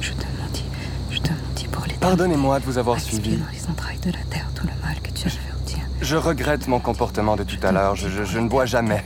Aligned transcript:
je 0.00 0.10
te 0.12 0.26
maudis, 0.42 0.64
je 1.10 1.18
te 1.18 1.30
maudis 1.30 1.66
pour 1.70 1.84
les 1.86 1.94
Pardonnez-moi 1.94 2.60
de 2.60 2.64
vous 2.64 2.78
avoir 2.78 2.96
expier 2.96 3.20
suivi. 3.20 3.36
dans 3.36 3.50
les 3.52 3.66
entrailles 3.70 3.98
de 3.98 4.10
la 4.10 4.22
terre 4.30 4.48
tout 4.54 4.66
le 4.66 4.72
mal 4.86 5.00
que 5.02 5.10
tu 5.10 5.26
as 5.26 5.30
fait 5.30 5.52
au 5.52 5.64
tien. 5.68 5.80
Je 6.00 6.16
regrette 6.16 6.68
mon 6.68 6.80
comportement 6.80 7.36
de 7.36 7.42
tout 7.44 7.58
à 7.62 7.72
l'heure. 7.72 7.96
Je, 7.96 8.08
je- 8.08 8.24
je 8.24 8.38
ne 8.38 8.48
bois 8.48 8.66
jamais. 8.66 9.02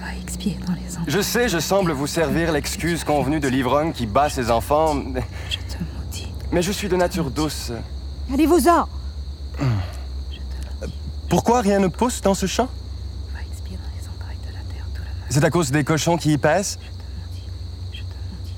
Va 0.00 0.08
expier 0.22 0.58
dans 0.66 0.72
les 0.72 0.90
entrailles. 0.92 1.04
Je 1.08 1.20
sais, 1.20 1.48
je 1.48 1.58
semble 1.58 1.92
vous 1.92 2.06
servir 2.06 2.52
l'excuse 2.52 3.04
convenue 3.04 3.40
de 3.40 3.48
l'ivrogne 3.48 3.92
qui 3.92 4.06
bat 4.06 4.28
ses 4.30 4.50
enfants, 4.50 4.94
mais- 4.94 5.24
Je 5.50 5.56
te 5.58 5.82
maudis. 5.82 6.28
mais 6.52 6.62
je 6.62 6.72
suis 6.72 6.88
de 6.88 6.96
nature 6.96 7.30
douce. 7.30 7.72
Allez-vous-en 8.32 8.86
Pourquoi 11.28 11.60
rien 11.60 11.78
ne 11.78 11.88
pousse 11.88 12.20
dans 12.22 12.34
ce 12.34 12.46
champ? 12.46 12.68
Va 13.34 13.40
expier 13.42 13.76
dans 13.76 14.00
les 14.00 14.08
entrailles 14.08 14.38
de 14.46 14.52
la 14.52 14.60
terre 14.74 14.86
tout 14.94 15.00
le 15.02 15.04
mal. 15.20 15.26
C'est 15.28 15.44
à 15.44 15.50
cause 15.50 15.70
des 15.70 15.84
cochons 15.84 16.16
qui 16.16 16.32
y 16.32 16.38
pèsent 16.38 16.78
Je 16.80 16.88
te 16.88 16.94
maudis, 17.22 17.44
je 17.92 17.98
te 18.00 18.04
maudis, 18.32 18.54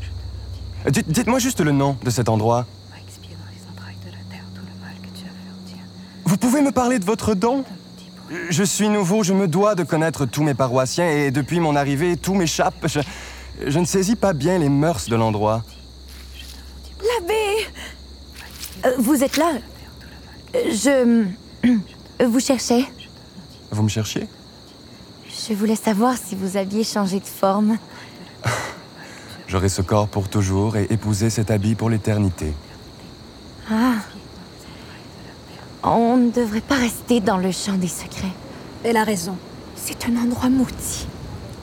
je 0.00 0.06
te 0.06 0.12
maudis. 0.12 0.22
Dites- 0.54 0.71
Dites-moi 0.88 1.38
juste 1.38 1.60
le 1.60 1.70
nom 1.72 1.96
de 2.02 2.10
cet 2.10 2.28
endroit. 2.28 2.66
Va 2.90 2.96
expier 3.00 3.30
dans 3.36 3.50
les 3.50 3.70
entrailles 3.70 3.96
de 4.04 4.10
la 4.10 4.18
terre 4.30 4.44
tout 4.54 4.62
le 4.62 4.84
mal 4.84 4.94
que 5.00 5.16
tu 5.18 5.24
as 5.24 5.28
fait 5.28 5.50
au 5.50 5.68
tien. 5.68 5.84
Vous 6.24 6.36
pouvez 6.36 6.60
me 6.60 6.72
parler 6.72 6.98
de 6.98 7.04
votre 7.04 7.34
don 7.34 7.64
Je 8.50 8.62
suis 8.64 8.88
nouveau, 8.88 9.22
je 9.22 9.32
me 9.32 9.46
dois 9.46 9.74
de 9.74 9.84
connaître 9.84 10.26
tous 10.26 10.42
mes 10.42 10.54
paroissiens 10.54 11.08
et 11.08 11.30
depuis 11.30 11.60
mon 11.60 11.76
arrivée, 11.76 12.16
tout 12.16 12.34
m'échappe. 12.34 12.86
Je, 12.88 13.00
je 13.66 13.78
ne 13.78 13.84
saisis 13.84 14.16
pas 14.16 14.32
bien 14.32 14.58
les 14.58 14.68
mœurs 14.68 15.08
de 15.08 15.16
l'endroit. 15.16 15.62
L'abbé 17.00 17.34
Euh, 18.86 18.94
Vous 18.98 19.22
êtes 19.22 19.36
là 19.36 19.52
Euh, 20.56 20.58
Je... 21.64 22.24
Vous 22.24 22.40
cherchez 22.40 22.84
Vous 23.70 23.82
me 23.84 23.88
cherchiez? 23.88 24.26
Je 25.48 25.54
voulais 25.54 25.76
savoir 25.76 26.16
si 26.16 26.34
vous 26.36 26.56
aviez 26.56 26.84
changé 26.84 27.18
de 27.20 27.24
forme. 27.24 27.78
J'aurai 29.52 29.68
ce 29.68 29.82
corps 29.82 30.08
pour 30.08 30.30
toujours 30.30 30.78
et 30.78 30.86
épouser 30.88 31.28
cet 31.28 31.50
habit 31.50 31.74
pour 31.74 31.90
l'éternité. 31.90 32.54
Ah. 33.70 33.96
On 35.82 36.16
ne 36.16 36.30
devrait 36.30 36.62
pas 36.62 36.76
rester 36.76 37.20
dans 37.20 37.36
le 37.36 37.52
champ 37.52 37.74
des 37.74 37.86
secrets. 37.86 38.32
Elle 38.82 38.96
a 38.96 39.04
raison. 39.04 39.36
C'est 39.76 40.06
un 40.06 40.16
endroit 40.16 40.48
maudit. 40.48 41.06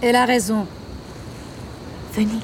Elle 0.04 0.16
a 0.16 0.26
raison. 0.26 0.68
Venez. 2.14 2.40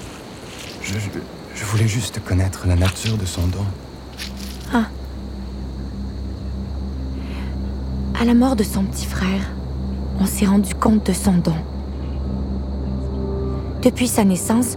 Je, 0.82 0.96
je, 0.96 1.10
je 1.54 1.66
voulais 1.66 1.88
juste 1.88 2.24
connaître 2.26 2.66
la 2.66 2.76
nature 2.76 3.16
de 3.16 3.26
son 3.28 3.46
don. 3.46 3.66
À 8.20 8.26
la 8.26 8.34
mort 8.34 8.56
de 8.56 8.64
son 8.64 8.84
petit 8.84 9.06
frère, 9.06 9.52
on 10.20 10.26
s'est 10.26 10.48
rendu 10.48 10.74
compte 10.74 11.06
de 11.06 11.14
son 11.14 11.34
don. 11.34 11.54
Depuis 13.84 14.08
sa 14.08 14.24
naissance, 14.24 14.76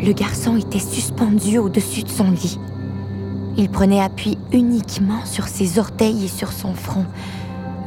le 0.00 0.12
garçon 0.12 0.56
était 0.56 0.78
suspendu 0.78 1.58
au-dessus 1.58 2.02
de 2.02 2.08
son 2.08 2.30
lit. 2.30 2.58
Il 3.56 3.68
prenait 3.68 4.00
appui 4.00 4.38
uniquement 4.52 5.24
sur 5.24 5.48
ses 5.48 5.78
orteils 5.78 6.24
et 6.24 6.28
sur 6.28 6.52
son 6.52 6.74
front. 6.74 7.06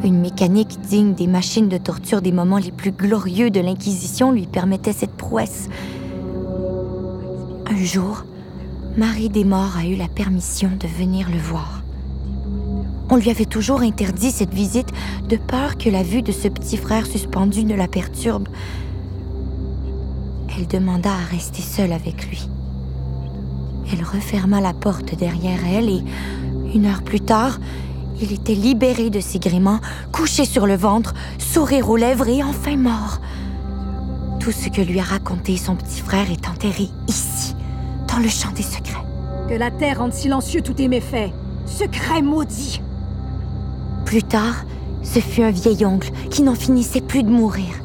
Une 0.04 0.20
mécanique 0.20 0.80
digne 0.82 1.14
des 1.14 1.28
machines 1.28 1.70
de 1.70 1.78
torture 1.78 2.22
des 2.22 2.32
moments 2.32 2.58
les 2.58 2.72
plus 2.72 2.92
glorieux 2.92 3.50
de 3.50 3.60
l'Inquisition 3.62 4.32
lui 4.32 4.48
permettait 4.48 4.94
cette 4.94 5.16
prouesse. 5.16 5.70
Un 7.70 7.84
jour, 7.84 8.26
Marie 8.98 9.30
Desmorts 9.30 9.78
a 9.78 9.86
eu 9.86 9.96
la 9.96 10.10
permission 10.10 10.72
de 10.78 10.88
venir 10.88 11.30
le 11.30 11.38
voir. 11.38 11.84
On 13.10 13.16
lui 13.16 13.30
avait 13.30 13.46
toujours 13.46 13.82
interdit 13.82 14.32
cette 14.32 14.54
visite 14.54 14.90
de 15.30 15.38
peur 15.38 15.78
que 15.78 15.90
la 15.90 16.04
vue 16.04 16.22
de 16.22 16.32
ce 16.32 16.48
petit 16.48 16.78
frère 16.78 17.06
suspendu 17.06 17.64
ne 17.64 17.76
la 17.76 17.88
perturbe. 17.88 18.48
Elle 20.58 20.68
demanda 20.68 21.12
à 21.12 21.30
rester 21.30 21.62
seule 21.62 21.94
avec 21.94 22.28
lui. 22.28 22.50
Elle 23.92 24.04
referma 24.04 24.62
la 24.62 24.74
porte 24.74 25.16
derrière 25.16 25.60
elle 25.66 25.90
et, 25.90 26.04
une 26.74 26.86
heure 26.86 27.04
plus 27.04 27.22
tard, 27.22 27.60
il 28.22 28.32
était 28.34 28.54
libéré 28.54 29.10
de 29.10 29.20
ses 29.20 29.40
gréments, 29.40 29.80
couché 30.12 30.46
sur 30.46 30.68
le 30.68 30.76
ventre, 30.76 31.14
sourire 31.40 31.90
aux 31.90 31.98
lèvres 31.98 32.28
et 32.28 32.44
enfin 32.44 32.78
mort. 32.78 33.20
Tout 34.40 34.52
ce 34.52 34.70
que 34.70 34.82
lui 34.82 35.00
a 35.00 35.04
raconté 35.04 35.58
son 35.58 35.76
petit 35.76 36.02
frère 36.02 36.30
est 36.32 36.48
enterré 36.48 36.90
ici, 37.08 37.56
dans 38.08 38.20
le 38.20 38.30
champ 38.30 38.52
des 38.52 38.64
secrets. 38.64 39.06
Que 39.50 39.56
la 39.56 39.72
terre 39.72 40.00
rende 40.00 40.14
silencieux 40.14 40.62
tous 40.62 40.74
tes 40.74 40.88
méfaits. 40.88 41.32
Secret 41.66 42.22
maudit. 42.22 42.82
Plus 44.06 44.24
tard, 44.24 44.66
ce 45.04 45.20
fut 45.20 45.44
un 45.44 45.52
vieil 45.52 45.86
oncle 45.86 46.12
qui 46.30 46.44
n'en 46.44 46.56
finissait 46.56 47.02
plus 47.02 47.24
de 47.24 47.30
mourir. 47.30 47.82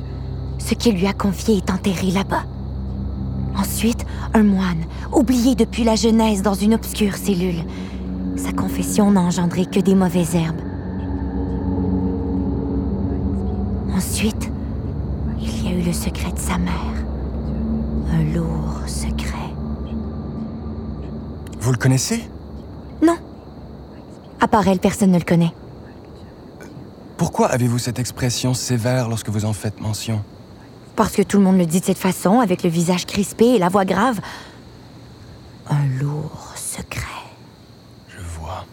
Ce 0.59 0.75
qu'il 0.75 0.97
lui 0.97 1.07
a 1.07 1.13
confié 1.13 1.57
est 1.57 1.71
enterré 1.71 2.11
là-bas. 2.11 2.45
Ensuite, 3.77 4.07
un 4.33 4.43
moine, 4.43 4.87
oublié 5.13 5.55
depuis 5.55 5.85
la 5.85 5.97
jeunesse 5.97 6.41
dans 6.41 6.55
une 6.55 6.73
obscure 6.73 7.15
cellule. 7.15 7.63
Sa 8.35 8.51
confession 8.55 9.11
n'a 9.11 9.21
engendré 9.21 9.67
que 9.67 9.81
des 9.81 9.95
mauvaises 9.95 10.35
herbes. 10.35 10.63
Ensuite, 13.95 14.51
il 15.39 15.63
y 15.63 15.69
a 15.69 15.79
eu 15.79 15.83
le 15.83 15.93
secret 15.93 16.33
de 16.33 16.39
sa 16.39 16.57
mère. 16.57 16.73
Un 18.15 18.35
lourd 18.35 18.81
secret. 18.87 19.53
Vous 21.61 21.73
le 21.73 21.77
connaissez? 21.77 22.27
Non. 23.03 23.19
À 24.41 24.49
part 24.49 24.67
elle, 24.69 24.79
personne 24.79 25.11
ne 25.11 25.19
le 25.19 25.25
connaît. 25.25 25.53
Pourquoi 27.19 27.49
avez-vous 27.49 27.79
cette 27.79 27.99
expression 27.99 28.55
sévère 28.55 29.11
lorsque 29.11 29.29
vous 29.29 29.45
en 29.45 29.53
faites 29.53 29.83
mention? 29.83 30.23
Parce 30.97 31.13
que 31.13 31.23
tout 31.23 31.37
le 31.37 31.45
monde 31.45 31.59
le 31.59 31.67
dit 31.67 31.81
de 31.81 31.85
cette 31.85 31.99
façon, 31.99 32.41
avec 32.41 32.63
le 32.63 32.71
visage 32.71 33.05
crispé 33.05 33.45
et 33.45 33.59
la 33.59 33.69
voix 33.69 33.85
grave. 33.85 34.19
Un 35.69 35.85
lourd 36.01 36.53
secret. 36.57 37.03
Je 38.09 38.19
vois. 38.39 38.65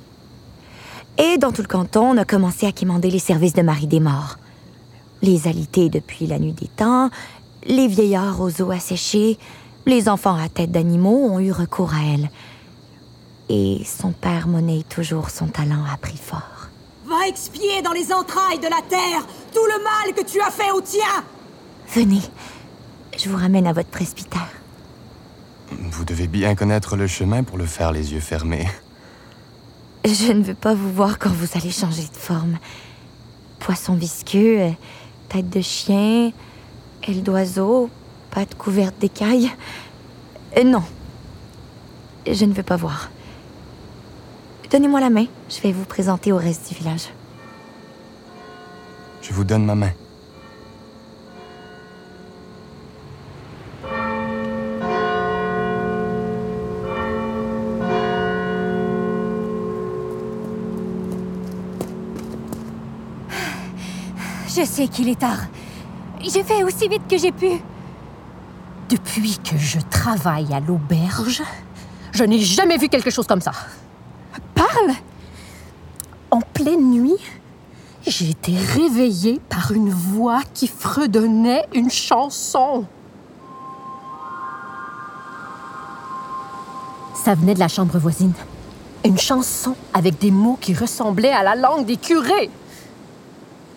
Et 1.18 1.38
dans 1.38 1.52
tout 1.52 1.62
le 1.62 1.68
canton, 1.68 2.12
on 2.12 2.18
a 2.18 2.24
commencé 2.24 2.66
à 2.66 2.72
quémander 2.72 3.12
les 3.12 3.20
services 3.20 3.54
de 3.54 3.62
Marie 3.62 3.88
des 3.88 4.00
Morts. 4.00 4.38
Les 5.22 5.48
alités 5.50 5.90
depuis 5.90 6.26
la 6.26 6.40
nuit 6.40 6.54
des 6.54 6.68
temps, 6.68 7.10
les 7.66 7.88
vieillards 7.88 8.40
aux 8.40 8.62
os 8.62 8.72
asséchés, 8.72 9.38
les 9.86 10.08
enfants 10.08 10.38
à 10.38 10.48
tête 10.48 10.72
d'animaux 10.72 11.30
ont 11.30 11.40
eu 11.40 11.52
recours 11.52 11.94
à 11.94 12.04
elle. 12.14 12.30
Et 13.50 13.82
son 13.86 14.12
père 14.12 14.48
monnaie 14.48 14.84
toujours 14.88 15.30
son 15.30 15.48
talent 15.48 15.84
à 15.94 15.98
prix 15.98 16.18
fort. 16.18 16.70
Va 17.06 17.28
expier 17.28 17.82
dans 17.84 17.92
les 17.92 18.14
entrailles 18.14 18.60
de 18.60 18.64
la 18.64 18.82
terre 18.88 19.28
tout 19.54 19.66
le 19.66 19.84
mal 19.84 20.16
que 20.16 20.24
tu 20.30 20.40
as 20.40 20.52
fait 20.52 20.72
au 20.72 20.80
tien. 20.80 21.24
Venez, 21.90 22.22
je 23.18 23.30
vous 23.30 23.38
ramène 23.38 23.68
à 23.68 23.74
votre 23.74 23.90
presbytère. 23.90 24.50
Vous 25.72 26.06
devez 26.06 26.28
bien 26.28 26.56
connaître 26.56 26.96
le 26.96 27.08
chemin 27.08 27.44
pour 27.44 27.58
le 27.58 27.66
faire 27.66 27.92
les 27.92 28.14
yeux 28.14 28.20
fermés. 28.20 28.68
Je 30.06 30.32
ne 30.32 30.44
veux 30.44 30.54
pas 30.54 30.74
vous 30.74 30.92
voir 30.92 31.20
quand 31.20 31.30
vous 31.30 31.48
allez 31.56 31.72
changer 31.72 32.04
de 32.04 32.18
forme. 32.18 32.58
Poisson 33.60 33.96
visqueux, 33.96 34.72
tête 35.30 35.50
de 35.50 35.62
chien, 35.62 36.32
aile 37.08 37.24
d'oiseau, 37.24 37.90
pattes 38.32 38.56
couvertes 38.56 39.00
d'écailles. 39.00 39.52
Euh, 40.58 40.64
non. 40.64 40.84
Je 42.30 42.46
ne 42.46 42.54
veux 42.54 42.64
pas 42.64 42.76
voir. 42.76 43.10
Donnez-moi 44.72 45.00
la 45.00 45.10
main, 45.10 45.26
je 45.50 45.62
vais 45.62 45.72
vous 45.72 45.86
présenter 45.86 46.32
au 46.32 46.38
reste 46.38 46.70
du 46.70 46.76
village. 46.76 47.10
Je 49.22 49.32
vous 49.32 49.44
donne 49.44 49.66
ma 49.66 49.76
main. 49.76 49.92
Je 64.56 64.64
sais 64.66 64.88
qu'il 64.88 65.10
est 65.10 65.20
tard. 65.20 65.40
J'ai 66.22 66.44
fait 66.44 66.64
aussi 66.64 66.88
vite 66.88 67.08
que 67.10 67.18
j'ai 67.18 67.32
pu. 67.32 67.50
Depuis 68.90 69.38
que 69.40 69.58
je 69.58 69.80
travaille 69.90 70.54
à 70.54 70.60
l'auberge, 70.60 71.42
je 72.12 72.24
n'ai 72.24 72.40
jamais 72.40 72.78
vu 72.78 72.88
quelque 72.88 73.10
chose 73.10 73.26
comme 73.26 73.42
ça. 73.42 73.52
Parle 74.54 74.94
En 76.30 76.42
pleine 76.42 76.92
nuit, 76.92 77.18
j'ai 78.06 78.30
été 78.30 78.56
réveillée 78.56 79.42
par 79.50 79.72
une 79.72 79.90
voix 79.90 80.42
qui 80.54 80.68
fredonnait 80.68 81.66
une 81.74 81.90
chanson. 81.90 82.86
Ça 87.16 87.34
venait 87.34 87.56
de 87.56 87.60
la 87.60 87.70
chambre 87.70 87.98
voisine. 87.98 88.34
Une 89.04 89.18
chanson 89.18 89.76
avec 89.94 90.20
des 90.20 90.32
mots 90.32 90.58
qui 90.62 90.76
ressemblaient 90.76 91.32
à 91.32 91.42
la 91.42 91.56
langue 91.56 91.86
des 91.86 91.98
curés. 91.98 92.52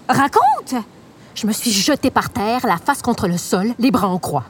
Raconte 0.09 0.75
Je 1.35 1.47
me 1.47 1.53
suis 1.53 1.73
jetée 1.73 2.11
par 2.11 2.31
terre, 2.31 2.67
la 2.67 2.77
face 2.77 3.03
contre 3.03 3.29
le 3.29 3.39
sol, 3.39 3.75
les 3.79 3.91
bras 3.91 4.09
en 4.09 4.19
croix. 4.19 4.45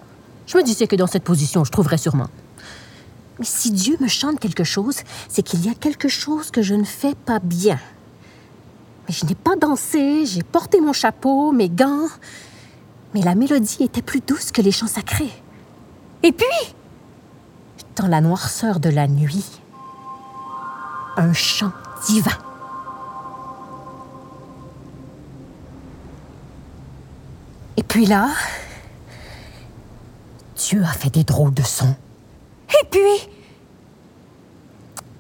Je 0.46 0.56
me 0.56 0.62
disais 0.62 0.86
que 0.86 0.96
dans 0.96 1.06
cette 1.06 1.24
position, 1.24 1.64
je 1.64 1.72
trouverais 1.72 1.98
sûrement. 1.98 2.28
Mais 3.38 3.44
si 3.44 3.70
Dieu 3.70 3.96
me 4.00 4.08
chante 4.08 4.38
quelque 4.38 4.64
chose, 4.64 4.98
c'est 5.28 5.42
qu'il 5.42 5.64
y 5.64 5.68
a 5.68 5.74
quelque 5.74 6.08
chose 6.08 6.50
que 6.50 6.62
je 6.62 6.74
ne 6.74 6.84
fais 6.84 7.14
pas 7.14 7.38
bien. 7.38 7.78
Mais 9.08 9.14
je 9.14 9.26
n'ai 9.26 9.34
pas 9.34 9.56
dansé, 9.56 10.26
j'ai 10.26 10.42
porté 10.42 10.80
mon 10.80 10.92
chapeau, 10.92 11.52
mes 11.52 11.68
gants. 11.68 12.08
Mais 13.14 13.22
la 13.22 13.34
mélodie 13.34 13.82
était 13.82 14.02
plus 14.02 14.20
douce 14.20 14.52
que 14.52 14.62
les 14.62 14.72
chants 14.72 14.86
sacrés. 14.86 15.32
Et 16.22 16.32
puis 16.32 16.74
Dans 17.96 18.08
la 18.08 18.20
noirceur 18.20 18.80
de 18.80 18.90
la 18.90 19.06
nuit, 19.06 19.46
un 21.16 21.32
chant 21.32 21.72
divin. 22.06 22.36
Et 27.76 27.82
puis 27.82 28.06
là, 28.06 28.30
Dieu 30.56 30.82
a 30.82 30.92
fait 30.92 31.10
des 31.10 31.24
drôles 31.24 31.54
de 31.54 31.62
sons. 31.62 31.94
Et 32.70 32.86
puis 32.90 33.28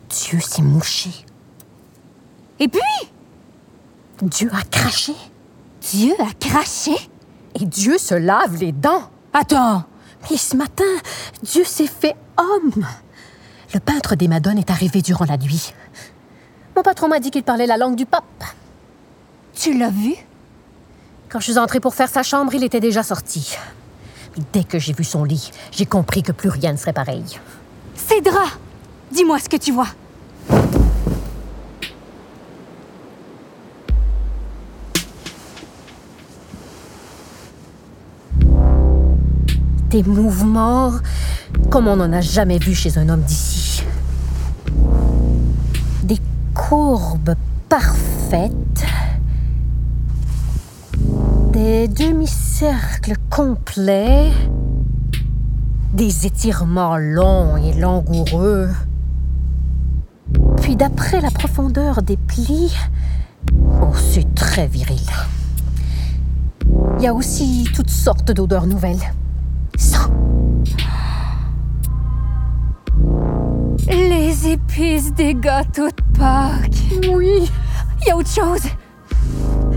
Dieu 0.08 0.40
s'est 0.40 0.62
mouché. 0.62 1.10
Et 2.58 2.68
puis 2.68 2.80
Dieu 4.22 4.50
a 4.52 4.62
craché. 4.62 5.14
Dieu 5.80 6.14
a 6.18 6.32
craché 6.40 6.96
Et 7.54 7.64
Dieu 7.64 7.98
se 7.98 8.14
lave 8.14 8.56
les 8.56 8.72
dents. 8.72 9.10
Attends 9.32 9.84
Mais 10.30 10.36
ce 10.36 10.56
matin, 10.56 10.84
Dieu 11.42 11.64
s'est 11.64 11.86
fait 11.86 12.16
homme. 12.38 12.86
Le 13.74 13.80
peintre 13.80 14.16
des 14.16 14.28
Madones 14.28 14.58
est 14.58 14.70
arrivé 14.70 15.02
durant 15.02 15.26
la 15.26 15.36
nuit. 15.36 15.74
Mon 16.74 16.82
patron 16.82 17.08
m'a 17.08 17.20
dit 17.20 17.30
qu'il 17.30 17.42
parlait 17.42 17.66
la 17.66 17.76
langue 17.76 17.96
du 17.96 18.06
pape. 18.06 18.44
Tu 19.54 19.76
l'as 19.76 19.90
vu? 19.90 20.14
Quand 21.28 21.40
je 21.40 21.50
suis 21.50 21.58
entrée 21.58 21.80
pour 21.80 21.94
faire 21.94 22.08
sa 22.08 22.22
chambre, 22.22 22.54
il 22.54 22.62
était 22.62 22.80
déjà 22.80 23.02
sorti. 23.02 23.56
Mais 24.36 24.44
dès 24.52 24.64
que 24.64 24.78
j'ai 24.78 24.92
vu 24.92 25.02
son 25.02 25.24
lit, 25.24 25.50
j'ai 25.72 25.86
compris 25.86 26.22
que 26.22 26.32
plus 26.32 26.48
rien 26.48 26.72
ne 26.72 26.76
serait 26.76 26.92
pareil. 26.92 27.24
Cédra 27.94 28.44
Dis-moi 29.10 29.38
ce 29.38 29.48
que 29.48 29.56
tu 29.56 29.72
vois. 29.72 29.88
Des 39.90 40.02
mouvements 40.02 40.92
comme 41.70 41.88
on 41.88 41.96
n'en 41.96 42.12
a 42.12 42.20
jamais 42.20 42.58
vu 42.58 42.74
chez 42.74 42.98
un 42.98 43.08
homme 43.08 43.22
d'ici. 43.22 43.82
Des 46.02 46.18
courbes 46.54 47.34
parfaites. 47.68 48.85
Des 51.56 51.88
demi-cercles 51.88 53.14
complets. 53.30 54.30
Des 55.94 56.26
étirements 56.26 56.98
longs 56.98 57.56
et 57.56 57.72
langoureux. 57.72 58.68
Puis 60.60 60.76
d'après 60.76 61.22
la 61.22 61.30
profondeur 61.30 62.02
des 62.02 62.18
plis, 62.18 62.76
oh, 63.80 63.94
c'est 63.94 64.34
très 64.34 64.66
viril. 64.66 65.00
Il 66.98 67.04
y 67.04 67.06
a 67.06 67.14
aussi 67.14 67.66
toutes 67.74 67.88
sortes 67.88 68.32
d'odeurs 68.32 68.66
nouvelles. 68.66 69.14
Les 73.88 74.46
épices 74.48 75.14
des 75.14 75.34
gâteaux 75.34 75.88
de 75.88 76.18
Pâques. 76.18 77.00
oui, 77.14 77.50
Il 78.02 78.08
y 78.08 78.10
a 78.10 78.16
autre 78.18 78.28
chose. 78.28 78.70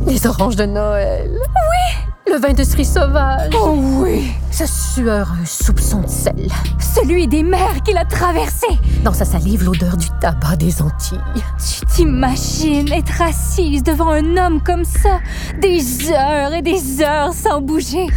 les 0.08 0.25
oranges 0.25 0.56
de 0.56 0.66
Noël. 0.66 1.38
Oui, 1.69 2.31
le 2.33 2.39
vin 2.39 2.54
de 2.54 2.63
cerise 2.63 2.94
sauvage. 2.94 3.51
Oh 3.56 3.75
oui 3.77 4.31
Sa 4.51 4.66
sueur, 4.68 5.31
un 5.42 5.45
soupçon 5.45 6.01
de 6.01 6.07
sel. 6.07 6.48
Celui 6.80 7.27
des 7.27 7.44
mers 7.44 7.81
qu'il 7.83 7.98
a 7.98 8.06
traversé. 8.06 8.68
Dans 9.04 9.13
sa 9.13 9.25
salive, 9.25 9.63
l'odeur 9.63 9.95
du 9.98 10.07
tabac 10.21 10.56
des 10.57 10.81
Antilles. 10.81 11.19
Tu 11.57 11.86
t'imagines 11.86 12.92
être 12.92 13.21
assise 13.21 13.83
devant 13.83 14.10
un 14.10 14.38
homme 14.38 14.62
comme 14.63 14.86
ça, 14.86 15.19
des 15.62 16.12
heures 16.12 16.54
et 16.54 16.62
des 16.62 17.01
heures 17.01 17.33
sans 17.33 17.62
bouger, 17.62 18.07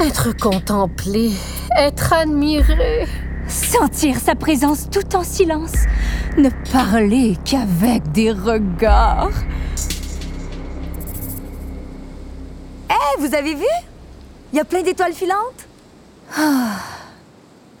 Être 0.00 0.36
contemplé, 0.36 1.32
être 1.76 2.12
admiré. 2.12 3.06
sentir 3.48 4.16
sa 4.18 4.34
présence 4.34 4.88
tout 4.90 5.16
en 5.16 5.22
silence, 5.24 5.72
ne 6.36 6.50
parler 6.72 7.36
qu'avec 7.44 8.10
des 8.12 8.30
regards. 8.30 9.30
Vous 13.18 13.34
avez 13.34 13.54
vu? 13.54 13.66
Il 14.52 14.56
y 14.56 14.60
a 14.60 14.64
plein 14.64 14.82
d'étoiles 14.82 15.12
filantes. 15.12 15.66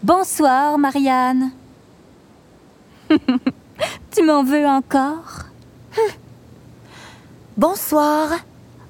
Bonsoir, 0.02 0.78
Marianne. 0.78 1.50
tu 3.10 4.22
m'en 4.22 4.44
veux 4.44 4.66
encore? 4.66 5.44
Bonsoir, 7.56 8.30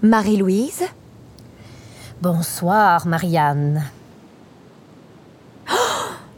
Marie-Louise. 0.02 0.84
Bonsoir, 2.20 3.06
Marianne. 3.06 3.84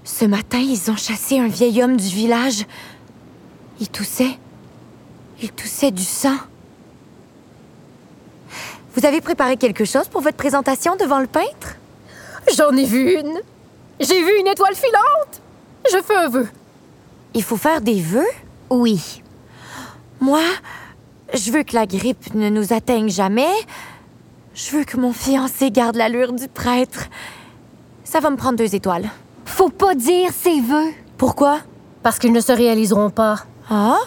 Ce 0.04 0.24
matin, 0.24 0.58
ils 0.58 0.90
ont 0.90 0.96
chassé 0.96 1.38
un 1.38 1.48
vieil 1.48 1.82
homme 1.82 1.96
du 1.96 2.08
village. 2.08 2.66
Il 3.80 3.88
toussait. 3.88 4.38
Il 5.40 5.50
toussait 5.52 5.90
du 5.90 6.02
sang. 6.02 6.36
Vous 8.94 9.06
avez 9.06 9.20
préparé 9.20 9.56
quelque 9.56 9.84
chose 9.84 10.08
pour 10.08 10.20
votre 10.20 10.36
présentation 10.36 10.96
devant 10.96 11.20
le 11.20 11.26
peintre? 11.26 11.76
J'en 12.56 12.76
ai 12.76 12.84
vu 12.84 13.14
une. 13.14 13.40
J'ai 14.00 14.22
vu 14.22 14.40
une 14.40 14.48
étoile 14.48 14.74
filante. 14.74 15.42
Je 15.92 16.02
fais 16.02 16.16
un 16.16 16.28
vœu. 16.28 16.48
Il 17.34 17.42
faut 17.42 17.56
faire 17.56 17.80
des 17.80 18.00
vœux? 18.00 18.26
Oui. 18.68 19.22
Moi, 20.20 20.42
je 21.32 21.52
veux 21.52 21.62
que 21.62 21.74
la 21.74 21.86
grippe 21.86 22.34
ne 22.34 22.48
nous 22.48 22.72
atteigne 22.72 23.08
jamais. 23.08 23.52
Je 24.54 24.72
veux 24.72 24.84
que 24.84 24.96
mon 24.96 25.12
fiancé 25.12 25.70
garde 25.70 25.96
l'allure 25.96 26.32
du 26.32 26.48
prêtre. 26.48 27.06
Ça 28.02 28.18
va 28.18 28.30
me 28.30 28.36
prendre 28.36 28.58
deux 28.58 28.74
étoiles. 28.74 29.08
Faut 29.44 29.68
pas 29.68 29.94
dire 29.94 30.32
ses 30.32 30.60
vœux. 30.60 30.92
Pourquoi? 31.16 31.60
Parce 32.02 32.18
qu'ils 32.18 32.32
ne 32.32 32.40
se 32.40 32.52
réaliseront 32.52 33.10
pas. 33.10 33.44
Ah? 33.70 33.98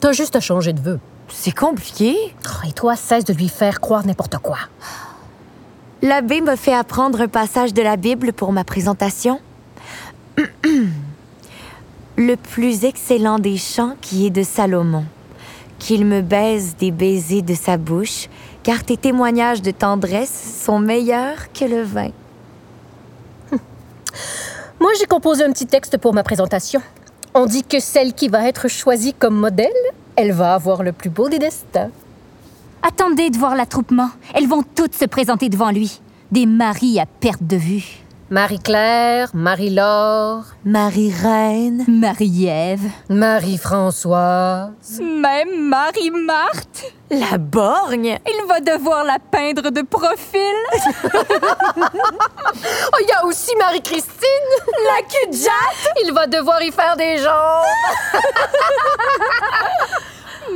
T'as 0.00 0.12
juste 0.12 0.36
à 0.36 0.40
changer 0.40 0.74
de 0.74 0.80
vœu. 0.80 1.00
C'est 1.30 1.56
compliqué. 1.56 2.16
Oh, 2.46 2.66
Et 2.68 2.72
toi, 2.72 2.96
cesse 2.96 3.24
de 3.24 3.32
lui 3.32 3.48
faire 3.48 3.80
croire 3.80 4.06
n'importe 4.06 4.38
quoi. 4.38 4.58
L'abbé 6.02 6.40
m'a 6.40 6.56
fait 6.56 6.74
apprendre 6.74 7.20
un 7.20 7.28
passage 7.28 7.74
de 7.74 7.82
la 7.82 7.96
Bible 7.96 8.32
pour 8.32 8.52
ma 8.52 8.64
présentation. 8.64 9.40
Le 12.16 12.34
plus 12.36 12.84
excellent 12.84 13.38
des 13.38 13.56
chants 13.56 13.96
qui 14.00 14.26
est 14.26 14.30
de 14.30 14.42
Salomon. 14.42 15.04
Qu'il 15.78 16.04
me 16.04 16.20
baise 16.20 16.76
des 16.76 16.90
baisers 16.90 17.42
de 17.42 17.54
sa 17.54 17.76
bouche, 17.76 18.28
car 18.62 18.84
tes 18.84 18.96
témoignages 18.96 19.62
de 19.62 19.70
tendresse 19.70 20.62
sont 20.64 20.78
meilleurs 20.78 21.52
que 21.52 21.64
le 21.64 21.82
vin. 21.82 22.10
Moi, 24.80 24.92
j'ai 24.98 25.06
composé 25.06 25.44
un 25.44 25.52
petit 25.52 25.66
texte 25.66 25.98
pour 25.98 26.14
ma 26.14 26.22
présentation. 26.22 26.80
On 27.34 27.46
dit 27.46 27.64
que 27.64 27.80
celle 27.80 28.14
qui 28.14 28.28
va 28.28 28.48
être 28.48 28.68
choisie 28.68 29.12
comme 29.12 29.34
modèle, 29.34 29.68
elle 30.18 30.32
va 30.32 30.54
avoir 30.54 30.82
le 30.82 30.90
plus 30.90 31.10
beau 31.10 31.28
des 31.28 31.38
destins. 31.38 31.90
Attendez 32.82 33.30
de 33.30 33.38
voir 33.38 33.54
l'attroupement. 33.54 34.10
Elles 34.34 34.48
vont 34.48 34.64
toutes 34.74 34.96
se 34.96 35.04
présenter 35.04 35.48
devant 35.48 35.70
lui. 35.70 36.00
Des 36.32 36.44
maris 36.44 36.98
à 36.98 37.06
perte 37.06 37.44
de 37.44 37.56
vue. 37.56 38.00
Marie-Claire, 38.30 39.30
Marie-Laure, 39.32 40.42
Marie-Reine, 40.64 41.84
Marie-Ève. 41.88 42.82
Marie-Françoise. 43.08 45.00
Même 45.00 45.68
Marie-Marthe. 45.68 46.92
la 47.10 47.38
borgne, 47.38 48.18
Il 48.26 48.46
va 48.46 48.60
devoir 48.60 49.04
la 49.04 49.18
peindre 49.18 49.70
de 49.70 49.82
profil. 49.82 50.56
Oh, 52.90 52.96
il 53.00 53.08
y 53.08 53.12
a 53.12 53.24
aussi 53.24 53.54
Marie-Christine. 53.56 54.50
La 54.84 55.02
cul 55.02 55.30
de 55.30 55.36
jatte. 55.36 55.94
Il 56.04 56.12
va 56.12 56.26
devoir 56.26 56.60
y 56.62 56.72
faire 56.72 56.96
des 56.96 57.18
jambes. 57.18 57.64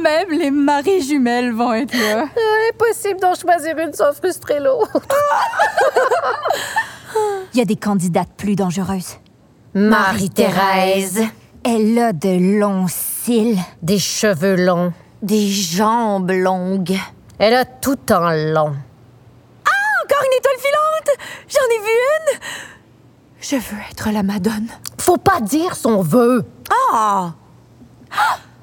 Même 0.02 0.30
les 0.30 0.50
maris 0.50 1.02
jumelles 1.02 1.52
vont 1.52 1.72
être 1.72 1.94
là. 1.94 2.26
Impossible 2.70 3.20
d'en 3.20 3.34
choisir 3.34 3.78
une 3.78 3.92
sans 3.92 4.12
frustrer 4.12 4.58
l'autre. 4.60 5.00
Il 7.54 7.58
y 7.58 7.60
a 7.60 7.64
des 7.64 7.76
candidates 7.76 8.30
plus 8.36 8.56
dangereuses. 8.56 9.18
Marie-Thérèse, 9.74 11.22
Elle 11.64 11.98
a 11.98 12.12
de 12.12 12.58
longs 12.58 12.86
cils. 12.88 13.58
Des 13.82 13.98
cheveux 13.98 14.56
longs. 14.56 14.92
des 15.22 15.46
jambes 15.48 16.30
longues. 16.32 16.98
Elle 17.38 17.54
a 17.54 17.64
tout 17.64 18.12
en 18.12 18.30
long. 18.30 18.74
Encore 20.04 20.24
une 20.24 20.38
étoile 20.38 20.58
filante! 20.58 21.18
J'en 21.48 21.74
ai 21.74 21.78
vu 21.78 21.90
une! 22.16 22.38
Je 23.40 23.56
veux 23.56 23.82
être 23.90 24.10
la 24.10 24.22
Madone. 24.22 24.68
Faut 24.98 25.16
pas 25.16 25.40
dire 25.40 25.76
son 25.76 26.02
vœu. 26.02 26.44
Ah! 26.92 27.32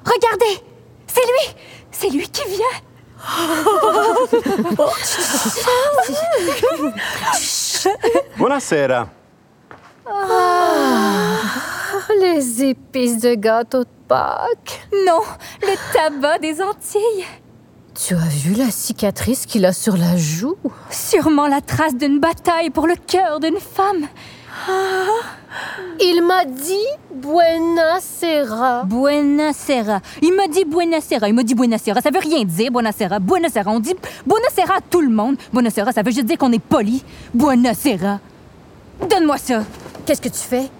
Regardez, 0.04 0.62
c'est 1.12 1.26
lui. 1.26 1.54
C'est 1.90 2.10
lui 2.10 2.28
qui 2.28 2.42
vient. 2.48 2.80
Buonasera. 8.36 9.08
Les 12.20 12.62
épices 12.64 13.18
de 13.18 13.34
gâteau 13.34 13.84
de 13.84 13.88
Pâques. 14.08 14.86
Non, 15.06 15.22
le 15.62 15.76
tabac 15.92 16.38
des 16.38 16.60
Antilles. 16.60 17.24
Tu 17.94 18.14
as 18.14 18.28
vu 18.28 18.54
la 18.54 18.70
cicatrice 18.70 19.46
qu'il 19.46 19.66
a 19.66 19.72
sur 19.72 19.96
la 19.96 20.16
joue? 20.16 20.56
Sûrement 20.90 21.46
la 21.46 21.60
trace 21.60 21.94
d'une 21.94 22.18
bataille 22.18 22.70
pour 22.70 22.86
le 22.86 22.94
cœur 22.96 23.40
d'une 23.40 23.60
femme. 23.60 24.08
Il 26.02 26.22
m'a 26.22 26.44
dit 26.44 26.86
Buena 27.12 28.00
Sera. 28.00 28.84
Buena 28.84 29.52
Sera. 29.52 30.00
Il 30.22 30.32
me 30.32 30.48
dit 30.48 30.64
Buena 30.64 31.00
Sera. 31.00 31.28
Il 31.28 31.34
me 31.34 31.42
dit. 31.42 31.54
Ça 32.02 32.10
veut 32.10 32.20
rien 32.20 32.44
dire, 32.44 32.70
Buena 32.70 32.92
Sera. 32.92 33.18
Buena 33.18 33.48
Sera. 33.48 33.70
On 33.70 33.80
dit 33.80 33.94
Buena 34.26 34.48
Sera 34.48 34.76
à 34.76 34.80
tout 34.80 35.00
le 35.00 35.10
monde. 35.10 35.36
Buena 35.52 35.70
Sera, 35.70 35.92
ça 35.92 36.02
veut 36.02 36.10
juste 36.10 36.26
dire 36.26 36.38
qu'on 36.38 36.52
est 36.52 36.62
poli. 36.62 37.04
Buena 37.34 37.74
Sera. 37.74 38.18
Donne-moi 39.08 39.38
ça. 39.38 39.62
Qu'est-ce 40.06 40.20
que 40.20 40.28
tu 40.28 40.38
fais? 40.38 40.70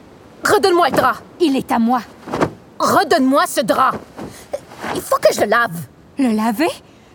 Redonne-moi 0.45 0.89
le 0.89 0.97
drap. 0.97 1.17
Il 1.41 1.57
est 1.57 1.71
à 1.71 1.79
moi. 1.79 2.01
Redonne-moi 2.79 3.47
ce 3.47 3.61
drap. 3.61 3.93
Il 4.95 5.03
faut 5.03 5.17
que 5.17 5.35
je 5.35 5.43
le 5.43 5.47
lave. 5.47 5.77
Le 6.19 6.35
laver? 6.35 6.71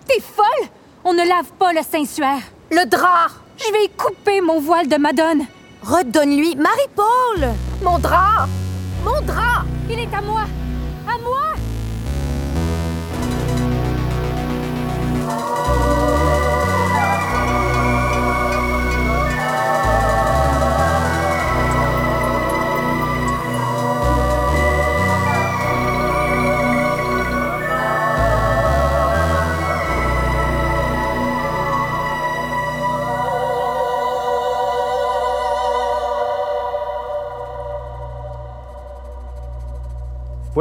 T'es 0.07 0.21
folle? 0.21 0.69
On 1.03 1.13
ne 1.13 1.27
lave 1.27 1.51
pas 1.57 1.73
le 1.73 1.81
Saint-Suaire. 1.81 2.41
Le 2.71 2.85
drap. 2.87 3.29
Je 3.57 3.71
vais 3.71 3.89
couper 3.97 4.41
mon 4.41 4.59
voile 4.59 4.87
de 4.87 4.97
Madone. 4.97 5.45
Redonne-lui 5.81 6.55
Marie-Paul 6.55 7.53
Mon 7.83 7.99
drap. 7.99 8.47
Mon 9.03 9.21
drap. 9.21 9.65
Il 9.89 9.99
est 9.99 10.13
à 10.13 10.21
moi. 10.21 10.41
À 11.07 11.17
moi. 11.19 11.55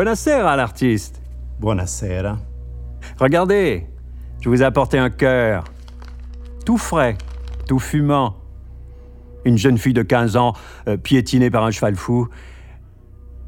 Buonasera, 0.04 0.54
l'artiste. 0.56 1.22
Buonasera. 1.58 2.36
Regardez, 3.18 3.86
je 4.38 4.50
vous 4.50 4.60
ai 4.60 4.64
apporté 4.66 4.98
un 4.98 5.08
cœur. 5.08 5.64
Tout 6.66 6.76
frais, 6.76 7.16
tout 7.66 7.78
fumant. 7.78 8.36
Une 9.46 9.56
jeune 9.56 9.78
fille 9.78 9.94
de 9.94 10.02
15 10.02 10.36
ans, 10.36 10.52
euh, 10.88 10.98
piétinée 10.98 11.50
par 11.50 11.64
un 11.64 11.70
cheval 11.70 11.96
fou. 11.96 12.28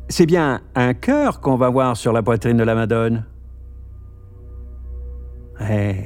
C'est 0.09 0.25
bien 0.25 0.63
un 0.75 0.95
cœur 0.95 1.43
qu'on 1.43 1.57
va 1.57 1.69
voir 1.69 1.95
sur 1.95 2.15
la 2.15 2.23
poitrine 2.23 2.57
de 2.57 2.65
la 2.65 2.75
Madone. 2.75 3.27
Eh, 5.61 6.05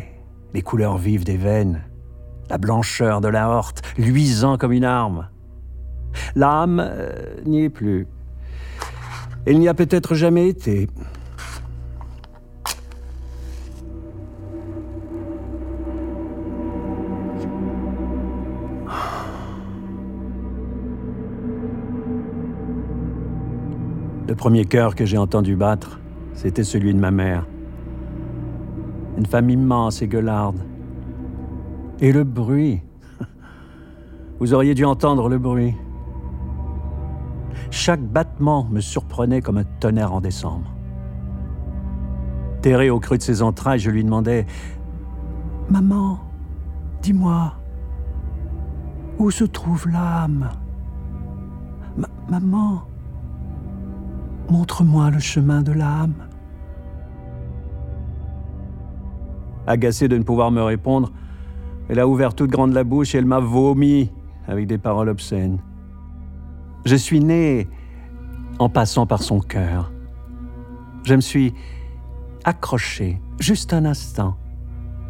les 0.53 0.63
couleurs 0.63 0.99
vives 0.99 1.23
des 1.23 1.37
veines, 1.37 1.81
la 2.49 2.59
blancheur 2.59 3.21
de 3.21 3.29
la 3.29 3.51
horte, 3.51 3.83
luisant 3.97 4.59
comme 4.59 4.73
une 4.73 4.85
arme. 4.85 5.29
L'âme 6.35 6.85
euh, 6.85 7.37
n'y 7.47 7.63
est 7.63 7.71
plus. 7.71 8.09
Il 9.47 9.59
n'y 9.59 9.69
a 9.69 9.75
peut-être 9.75 10.15
jamais 10.15 10.49
été. 10.49 10.87
Le 24.29 24.35
premier 24.37 24.65
cœur 24.67 24.95
que 24.95 25.07
j'ai 25.07 25.17
entendu 25.17 25.57
battre, 25.57 25.99
c'était 26.35 26.63
celui 26.63 26.95
de 26.95 26.99
ma 26.99 27.11
mère. 27.11 27.47
Une 29.19 29.27
femme 29.27 29.51
immense 29.51 30.03
et 30.03 30.07
gueularde. 30.07 30.61
Et 32.01 32.13
le 32.13 32.25
bruit. 32.25 32.81
Vous 34.39 34.55
auriez 34.55 34.75
dû 34.75 34.85
entendre 34.85 35.29
le 35.29 35.39
bruit. 35.39 35.75
Chaque 37.71 38.03
battement 38.03 38.67
me 38.71 38.81
surprenait 38.81 39.41
comme 39.41 39.59
un 39.59 39.65
tonnerre 39.79 40.13
en 40.13 40.21
décembre. 40.21 40.71
Terré 42.63 42.91
au 42.91 43.01
creux 43.01 43.17
de 43.17 43.23
ses 43.23 43.43
entrailles, 43.43 43.79
je 43.79 43.91
lui 43.91 44.05
demandais 44.05 44.47
Maman, 45.71 46.19
dis-moi, 47.01 47.55
où 49.19 49.31
se 49.31 49.45
trouve 49.45 49.89
l'âme? 49.89 50.51
Ma- 51.97 52.09
Maman, 52.29 52.83
montre-moi 54.51 55.11
le 55.11 55.21
chemin 55.21 55.63
de 55.63 55.73
l'âme. 55.73 56.15
Agacée 59.67 60.09
de 60.09 60.19
ne 60.19 60.25
pouvoir 60.25 60.51
me 60.51 60.63
répondre, 60.63 61.13
elle 61.89 62.01
a 62.01 62.09
ouvert 62.09 62.35
toute 62.35 62.51
grande 62.51 62.73
la 62.73 62.83
bouche 62.83 63.15
et 63.15 63.19
elle 63.19 63.27
m'a 63.27 63.39
vomi 63.41 64.11
avec 64.49 64.67
des 64.67 64.79
paroles 64.79 65.09
obscènes. 65.09 65.59
Je 66.85 66.97
suis 66.97 67.21
né 67.21 67.69
en 68.59 68.69
passant 68.69 69.07
par 69.07 69.23
son 69.23 69.41
cœur. 69.41 69.93
Je 71.05 71.15
me 71.15 71.21
suis 71.21 71.55
accroché 72.45 73.21
juste 73.39 73.73
un 73.73 73.85
instant 73.85 74.37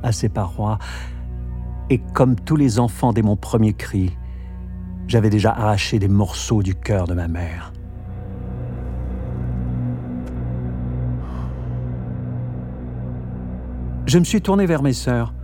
à 0.02 0.12
ses 0.12 0.28
parois 0.28 0.78
et 1.90 1.98
comme 2.14 2.36
tous 2.36 2.56
les 2.56 2.78
enfants 2.78 3.12
dès 3.12 3.22
mon 3.22 3.36
premier 3.36 3.72
cri, 3.72 4.16
j'avais 5.08 5.30
déjà 5.30 5.50
arraché 5.50 5.98
des 5.98 6.08
morceaux 6.08 6.62
du 6.62 6.74
cœur 6.74 7.06
de 7.06 7.14
ma 7.14 7.26
mère. 7.26 7.72
Je 14.06 14.18
me 14.18 14.24
suis 14.24 14.40
tourné 14.40 14.66
vers 14.66 14.82
mes 14.82 14.92
sœurs. 14.92 15.34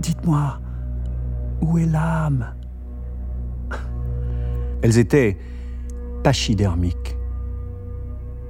Dites-moi, 0.00 0.60
où 1.60 1.78
est 1.78 1.86
l'âme? 1.86 2.55
Elles 4.86 4.98
étaient 4.98 5.36
pachydermiques. 6.22 7.16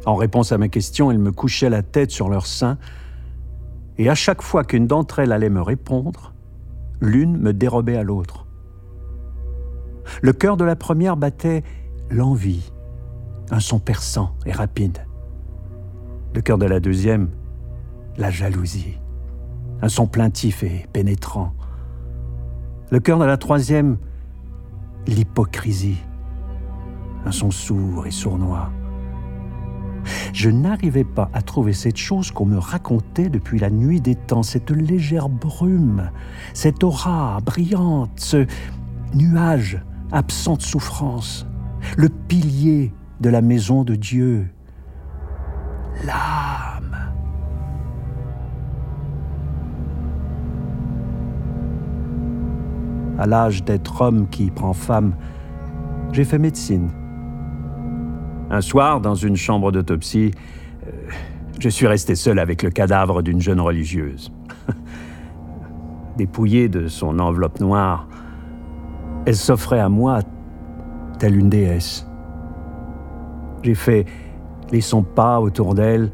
En 0.05 0.17
réponse 0.17 0.53
à 0.53 0.59
ma 0.59 0.69
question, 0.69 1.11
elles 1.11 1.19
me 1.19 1.33
couchaient 1.33 1.71
la 1.71 1.83
tête 1.83 2.11
sur 2.11 2.29
leur 2.29 2.45
sein, 2.45 2.77
et 3.97 4.11
à 4.11 4.15
chaque 4.15 4.43
fois 4.43 4.63
qu'une 4.63 4.87
d'entre 4.87 5.19
elles 5.21 5.33
allait 5.33 5.49
me 5.49 5.63
répondre, 5.63 6.35
l'une 7.01 7.39
me 7.39 7.55
dérobait 7.55 7.97
à 7.97 8.03
l'autre. 8.03 8.47
Le 10.21 10.35
cœur 10.35 10.59
de 10.59 10.65
la 10.65 10.77
première 10.77 11.17
battait 11.17 11.63
l'envie, 12.11 12.71
un 13.51 13.61
son 13.61 13.79
perçant 13.79 14.35
et 14.45 14.53
rapide. 14.53 15.07
Le 16.35 16.43
cœur 16.43 16.59
de 16.59 16.67
la 16.67 16.81
deuxième, 16.81 17.31
la 18.19 18.29
jalousie, 18.29 18.99
un 19.81 19.89
son 19.89 20.07
plaintif 20.07 20.63
et 20.65 20.87
pénétrant. 20.93 21.55
Le 22.91 23.01
cœur 23.01 23.19
de 23.19 23.25
la 23.25 23.39
troisième, 23.39 23.97
l'hypocrisie, 25.07 25.97
un 27.27 27.33
son 27.33 27.51
sourd 27.51 28.07
et 28.07 28.11
sournois. 28.11 28.71
Je 30.33 30.49
n'arrivais 30.49 31.05
pas 31.05 31.29
à 31.33 31.43
trouver 31.43 31.73
cette 31.73 31.97
chose 31.97 32.31
qu'on 32.31 32.47
me 32.47 32.59
racontait 32.59 33.29
depuis 33.29 33.59
la 33.59 33.71
nuit 33.71 34.01
des 34.01 34.15
temps, 34.15 34.45
cette 34.45 34.71
légère 34.71 35.29
brume, 35.29 36.11
cette 36.55 36.85
aura 36.85 37.39
brillante, 37.45 38.13
ce 38.17 38.47
nuage 39.15 39.83
absent 40.13 40.57
de 40.57 40.63
souffrance, 40.63 41.47
le 41.97 42.09
pilier 42.09 42.95
de 43.21 43.29
la 43.29 43.43
maison 43.43 43.83
de 43.83 43.97
Dieu, 43.97 44.49
l'âme. 46.05 46.97
À 53.19 53.27
l'âge 53.27 53.65
d'être 53.65 54.03
homme 54.03 54.29
qui 54.29 54.51
prend 54.51 54.75
femme, 54.75 55.17
j'ai 56.13 56.25
fait 56.25 56.39
médecine. 56.39 56.91
Un 58.51 58.61
soir, 58.61 59.01
dans 59.01 59.15
une 59.15 59.37
chambre 59.37 59.73
d'autopsie, 59.73 60.31
euh, 60.87 60.91
je 61.59 61.69
suis 61.69 61.87
resté 61.87 62.15
seul 62.15 62.39
avec 62.39 62.63
le 62.63 62.71
cadavre 62.71 63.23
d'une 63.23 63.41
jeune 63.41 63.61
religieuse. 63.61 64.33
Dépouillée 66.17 66.69
de 66.69 66.87
son 66.87 67.19
enveloppe 67.19 67.61
noire, 67.61 68.07
elle 69.27 69.37
s'offrait 69.37 69.81
à 69.81 69.89
moi 69.89 70.21
telle 71.19 71.37
une 71.37 71.49
déesse. 71.49 72.07
J'ai 73.63 73.75
fait 73.75 74.07
les 74.71 74.81
sons 74.81 75.03
pas 75.03 75.41
autour 75.41 75.75
d'elle, 75.75 76.13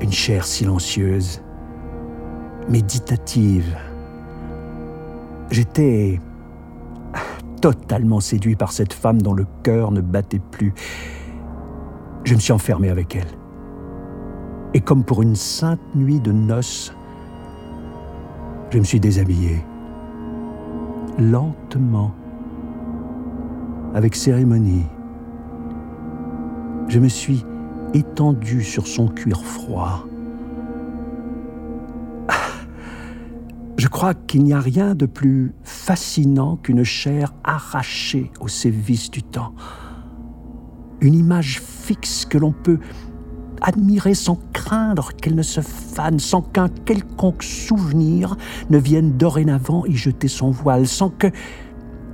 une 0.00 0.12
chair 0.12 0.44
silencieuse, 0.44 1.42
méditative. 2.68 3.76
J'étais 5.50 6.20
totalement 7.60 8.20
séduit 8.20 8.56
par 8.56 8.72
cette 8.72 8.92
femme 8.92 9.22
dont 9.22 9.34
le 9.34 9.46
cœur 9.62 9.90
ne 9.90 10.00
battait 10.00 10.40
plus. 10.50 10.74
Je 12.24 12.34
me 12.34 12.40
suis 12.40 12.52
enfermé 12.52 12.90
avec 12.90 13.16
elle. 13.16 13.38
Et 14.74 14.80
comme 14.80 15.04
pour 15.04 15.22
une 15.22 15.36
sainte 15.36 15.80
nuit 15.94 16.20
de 16.20 16.32
noces, 16.32 16.92
je 18.70 18.78
me 18.78 18.84
suis 18.84 19.00
déshabillé. 19.00 19.64
Lentement, 21.18 22.12
avec 23.94 24.14
cérémonie. 24.14 24.86
Je 26.88 26.98
me 26.98 27.08
suis 27.08 27.44
étendu 27.94 28.62
sur 28.62 28.86
son 28.86 29.08
cuir 29.08 29.42
froid. 29.42 30.06
Je 33.88 33.90
crois 33.90 34.12
qu'il 34.12 34.44
n'y 34.44 34.52
a 34.52 34.60
rien 34.60 34.94
de 34.94 35.06
plus 35.06 35.54
fascinant 35.62 36.56
qu'une 36.56 36.84
chair 36.84 37.32
arrachée 37.42 38.30
aux 38.38 38.46
sévices 38.46 39.10
du 39.10 39.22
temps. 39.22 39.54
Une 41.00 41.14
image 41.14 41.62
fixe 41.62 42.26
que 42.26 42.36
l'on 42.36 42.52
peut 42.52 42.80
admirer 43.62 44.12
sans 44.12 44.38
craindre 44.52 45.12
qu'elle 45.14 45.34
ne 45.34 45.42
se 45.42 45.62
fane, 45.62 46.18
sans 46.18 46.42
qu'un 46.42 46.68
quelconque 46.68 47.42
souvenir 47.42 48.36
ne 48.68 48.76
vienne 48.76 49.16
dorénavant 49.16 49.86
y 49.86 49.96
jeter 49.96 50.28
son 50.28 50.50
voile, 50.50 50.86
sans 50.86 51.08
que 51.08 51.28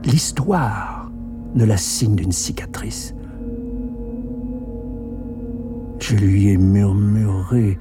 l'histoire 0.05 1.11
ne 1.57 1.65
la 1.65 1.77
signe 1.77 2.15
d'une 2.15 2.31
cicatrice. 2.31 3.17
Je 5.99 6.15
lui 6.15 6.51
ai 6.51 6.57
murmuré 6.57 7.79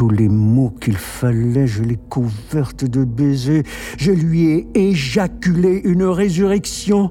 tous 0.00 0.08
les 0.08 0.30
mots 0.30 0.72
qu'il 0.80 0.96
fallait, 0.96 1.66
je 1.66 1.82
l'ai 1.82 1.98
couverte 2.08 2.86
de 2.86 3.04
baisers, 3.04 3.64
je 3.98 4.12
lui 4.12 4.46
ai 4.46 4.66
éjaculé 4.72 5.82
une 5.84 6.04
résurrection. 6.04 7.10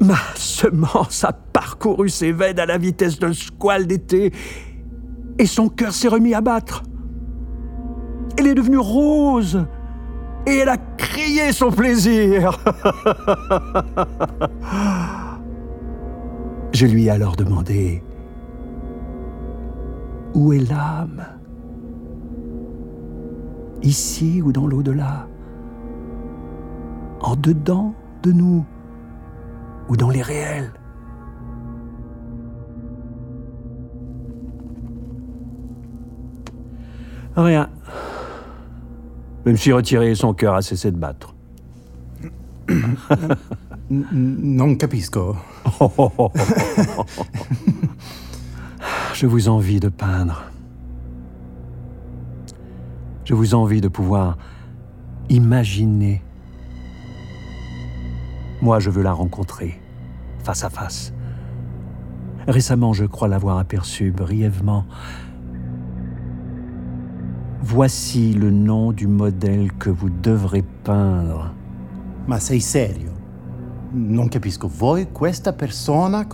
Ma 0.00 0.16
semence 0.36 1.24
a 1.24 1.34
parcouru 1.34 2.08
ses 2.08 2.32
veines 2.32 2.58
à 2.58 2.64
la 2.64 2.78
vitesse 2.78 3.18
d'un 3.18 3.34
squale 3.34 3.86
d'été, 3.86 4.32
et 5.38 5.44
son 5.44 5.68
cœur 5.68 5.92
s'est 5.92 6.08
remis 6.08 6.32
à 6.32 6.40
battre. 6.40 6.82
Elle 8.38 8.46
est 8.46 8.54
devenue 8.54 8.78
rose, 8.78 9.66
et 10.46 10.56
elle 10.56 10.70
a 10.70 10.78
crié 10.78 11.52
son 11.52 11.70
plaisir. 11.70 12.58
Je 16.72 16.86
lui 16.86 17.04
ai 17.04 17.10
alors 17.10 17.36
demandé 17.36 18.02
où 20.38 20.52
est 20.52 20.60
l'âme? 20.60 21.26
Ici 23.82 24.40
ou 24.40 24.52
dans 24.52 24.68
l'au-delà? 24.68 25.26
En 27.20 27.34
dedans 27.34 27.92
de 28.22 28.30
nous 28.30 28.64
ou 29.88 29.96
dans 29.96 30.10
les 30.10 30.22
réels? 30.22 30.72
Rien. 37.34 37.68
Je 39.44 39.50
me 39.50 39.56
suis 39.56 39.72
retiré 39.72 40.12
et 40.12 40.14
son 40.14 40.34
cœur 40.34 40.54
a 40.54 40.62
cessé 40.62 40.92
de 40.92 40.98
battre. 40.98 41.34
Non 43.90 44.74
capisco. 44.76 45.34
Je 49.20 49.26
vous 49.26 49.48
envie 49.48 49.80
de 49.80 49.88
peindre. 49.88 50.44
Je 53.24 53.34
vous 53.34 53.56
envie 53.56 53.80
de 53.80 53.88
pouvoir 53.88 54.38
imaginer. 55.28 56.22
Moi, 58.62 58.78
je 58.78 58.90
veux 58.90 59.02
la 59.02 59.12
rencontrer, 59.12 59.80
face 60.44 60.62
à 60.62 60.70
face. 60.70 61.12
Récemment, 62.46 62.92
je 62.92 63.06
crois 63.06 63.26
l'avoir 63.26 63.58
aperçue 63.58 64.12
brièvement. 64.12 64.86
Voici 67.60 68.34
le 68.34 68.52
nom 68.52 68.92
du 68.92 69.08
modèle 69.08 69.72
que 69.72 69.90
vous 69.90 70.10
devrez 70.10 70.62
peindre. 70.84 71.52
Ma 72.28 72.38
sei 72.38 72.60
serio? 72.60 73.10
Non 73.92 74.28
capisco. 74.28 74.68
Vuoi 74.68 75.06
questa 75.06 75.52
persona? 75.52 76.24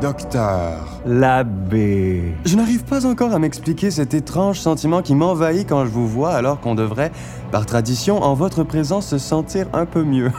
Docteur. 0.00 1.00
L'abbé. 1.06 2.34
Je 2.44 2.56
n'arrive 2.56 2.84
pas 2.84 3.04
encore 3.04 3.32
à 3.34 3.40
m'expliquer 3.40 3.90
cet 3.90 4.14
étrange 4.14 4.60
sentiment 4.60 5.02
qui 5.02 5.16
m'envahit 5.16 5.68
quand 5.68 5.84
je 5.84 5.90
vous 5.90 6.06
vois 6.06 6.34
alors 6.34 6.60
qu'on 6.60 6.76
devrait, 6.76 7.10
par 7.50 7.66
tradition, 7.66 8.22
en 8.22 8.34
votre 8.34 8.62
présence, 8.62 9.08
se 9.08 9.18
sentir 9.18 9.66
un 9.72 9.86
peu 9.86 10.04
mieux. 10.04 10.30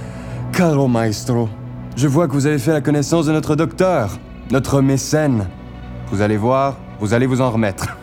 Caro 0.52 0.88
maestro, 0.88 1.50
je 1.94 2.08
vois 2.08 2.26
que 2.26 2.32
vous 2.32 2.46
avez 2.46 2.58
fait 2.58 2.72
la 2.72 2.80
connaissance 2.80 3.26
de 3.26 3.32
notre 3.32 3.54
docteur, 3.54 4.18
notre 4.50 4.80
mécène. 4.80 5.46
Vous 6.10 6.22
allez 6.22 6.38
voir, 6.38 6.78
vous 6.98 7.12
allez 7.12 7.26
vous 7.26 7.42
en 7.42 7.50
remettre. 7.50 7.98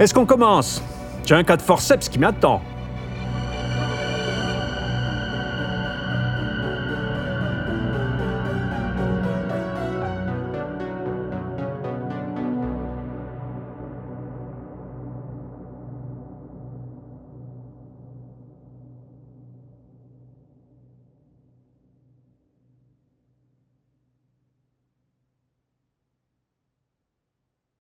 Est-ce 0.00 0.12
qu'on 0.12 0.26
commence? 0.26 0.82
J'ai 1.24 1.36
un 1.36 1.44
cas 1.44 1.56
de 1.56 1.62
forceps 1.62 2.08
qui 2.08 2.18
m'attend. 2.18 2.60